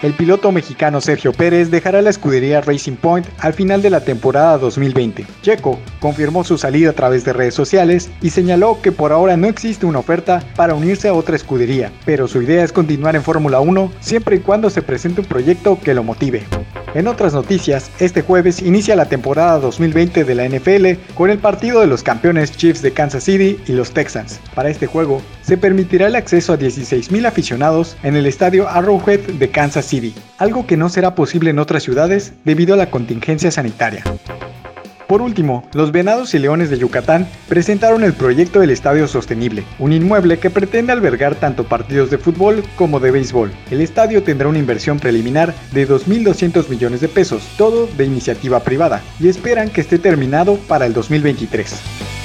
[0.00, 4.56] El piloto mexicano Sergio Pérez dejará la escudería Racing Point al final de la temporada
[4.56, 5.26] 2020.
[5.42, 9.48] Checo confirmó su salida a través de redes sociales y señaló que por ahora no
[9.48, 13.58] existe una oferta para unirse a otra escudería, pero su idea es continuar en Fórmula
[13.58, 16.46] 1 siempre y cuando se presente un proyecto que lo motive.
[16.94, 21.80] En otras noticias, este jueves inicia la temporada 2020 de la NFL con el partido
[21.80, 24.40] de los campeones Chiefs de Kansas City y los Texans.
[24.54, 29.50] Para este juego, se permitirá el acceso a 16.000 aficionados en el estadio Arrowhead de
[29.50, 34.02] Kansas City, algo que no será posible en otras ciudades debido a la contingencia sanitaria.
[35.08, 39.94] Por último, los Venados y Leones de Yucatán presentaron el proyecto del Estadio Sostenible, un
[39.94, 43.50] inmueble que pretende albergar tanto partidos de fútbol como de béisbol.
[43.70, 49.00] El estadio tendrá una inversión preliminar de 2.200 millones de pesos, todo de iniciativa privada,
[49.18, 52.17] y esperan que esté terminado para el 2023.